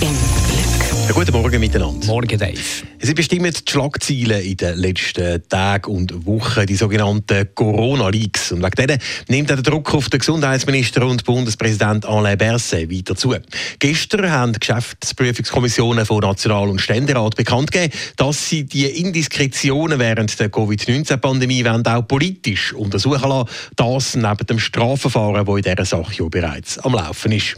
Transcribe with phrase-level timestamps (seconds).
[0.00, 2.04] Ja, guten Morgen miteinander.
[2.06, 2.58] Morgen, Dave.
[3.00, 8.52] Sie bestimmen die Schlagzeilen in den letzten Tagen und Wochen, die sogenannten Corona-Leaks.
[8.52, 13.34] Und wegen denen nimmt der Druck auf den Gesundheitsminister und Bundespräsident Alain Berset weiter zu.
[13.78, 20.38] Gestern haben die Geschäftsprüfungskommissionen von National- und Ständerat bekannt gegeben, dass sie die Indiskretionen während
[20.40, 23.48] der Covid-19-Pandemie auch politisch untersuchen lassen.
[23.76, 27.56] Das neben dem Strafverfahren, das in dieser Sache ja bereits am Laufen ist.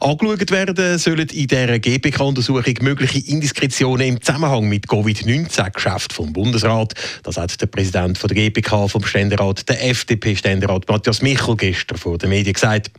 [0.00, 6.94] Angeschaut werden sollen in dieser GPK-Untersuchung mögliche Indiskretionen im Zusammenhang mit Covid-19-Geschäft vom Bundesrat.
[7.22, 12.30] Das hat der Präsident der GPK vom Ständerat, der FDP-Ständerat Matthias Michel, gestern vor den
[12.30, 12.90] Medien gesagt.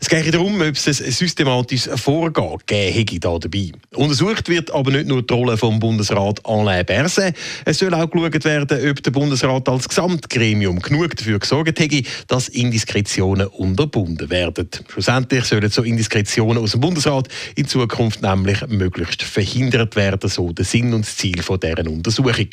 [0.00, 3.72] Es geht darum, ob es ein systematisches Vorgehen gegeben da dabei.
[3.94, 7.34] Untersucht wird aber nicht nur die Rolle vom Bundesrat Alain Berset.
[7.64, 12.48] Es soll auch geschaut werden, ob der Bundesrat als Gesamtgremium genug dafür gesorgt hätte, dass
[12.48, 14.68] Indiskretionen unterbunden werden.
[14.88, 20.52] Schlussendlich sollen so Indiskretionen Diskretionen aus dem Bundesrat in Zukunft nämlich möglichst verhindert werden, so
[20.52, 22.48] der Sinn und das Ziel von deren Untersuchung.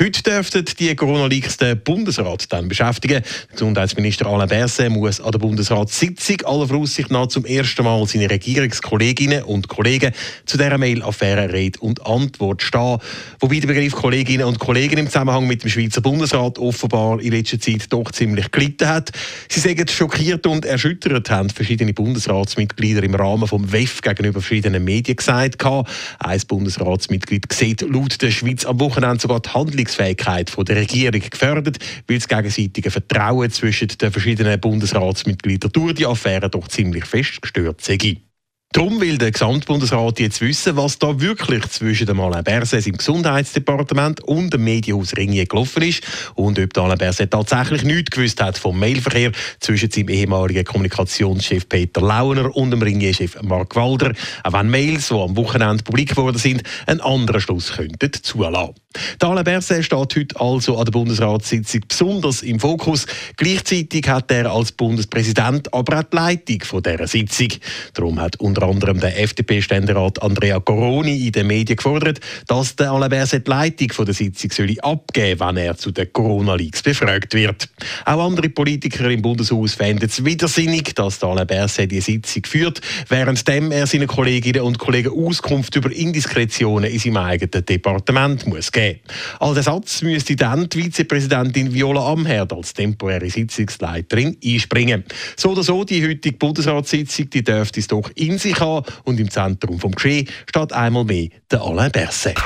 [0.00, 3.22] Heute dürften die Corona-Leaks den Bundesrat dann beschäftigen.
[3.52, 9.44] Gesundheitsminister Alain Berset muss an der Bundesratssitzung aller Voraussicht nach zum ersten Mal seine Regierungskolleginnen
[9.44, 10.12] und Kollegen
[10.46, 12.98] zu dieser Mail-Affäre Rede und Antwort stehen.
[13.38, 17.60] Wobei der Begriff Kolleginnen und Kollegen im Zusammenhang mit dem Schweizer Bundesrat offenbar in letzter
[17.60, 19.12] Zeit doch ziemlich gelitten hat.
[19.48, 24.82] Sie sagen schockiert und erschüttert haben verschiedene Bundesratsmitglieder Mitglieder im Rahmen vom WEF gegenüber verschiedenen
[24.84, 25.62] Medien gesagt.
[25.64, 32.18] Ein Bundesratsmitglied sieht laut der Schweiz am Wochenende sogar die Handlungsfähigkeit der Regierung gefördert, weil
[32.18, 38.27] das gegenseitige Vertrauen zwischen den verschiedenen Bundesratsmitgliedern durch die Affäre doch ziemlich fest gestört sei.
[38.72, 44.22] Darum will der Gesamtbundesrat jetzt wissen, was da wirklich zwischen dem Alain Berset im Gesundheitsdepartement
[44.24, 46.02] und dem Medienhaus Ringier gelaufen ist
[46.34, 51.66] und ob der Alain Berset tatsächlich nichts gewusst hat vom Mailverkehr zwischen seinem ehemaligen Kommunikationschef
[51.66, 54.12] Peter Launer und dem Ringier-Chef Mark Walder,
[54.44, 58.74] auch wenn Mails, die am Wochenende publik geworden sind, einen anderen Schluss könnten zulassen.
[59.20, 63.06] Der Alain Berset steht heute also an der Bundesratssitzung besonders im Fokus.
[63.36, 67.48] Gleichzeitig hat er als Bundespräsident aber auch die Leitung von dieser Sitzung.
[67.94, 73.46] Darum hat anderem der FDP-Ständerat Andrea Coroni in den Medien gefordert, dass der Alain Berset
[73.46, 77.68] die Leitung der Sitzung soll abgeben wenn er zu den Corona-Leaks befragt wird.
[78.04, 82.80] Auch andere Politiker im Bundeshaus fänden es widersinnig, dass der Alain Berset die Sitzung führt,
[83.08, 89.00] währenddem er seinen Kolleginnen und Kollegen Auskunft über Indiskretionen in seinem eigenen Departement muss geben.
[89.40, 95.04] Als Ersatz müsste dann die Vizepräsidentin Viola Amherd als temporäre Sitzungsleiterin einspringen.
[95.36, 99.30] So oder so, die heutige Bundesratssitzung die dürfte es doch in sich haben und im
[99.30, 102.36] Zentrum vom Geschehen steht einmal mehr der Alain Berset.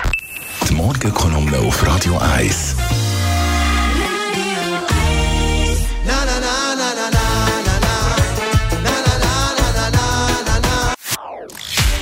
[0.69, 2.77] Die Morgenkolumne auf Radio 1.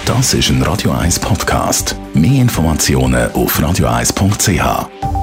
[0.07, 1.97] Das ist ein Radio 1 Podcast.
[2.15, 5.20] Mehr Informationen auf radio1.ch.